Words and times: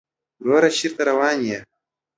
وروره 0.45 0.69
چېرته 0.77 1.01
روان 1.09 1.37
يې؟ 1.49 1.59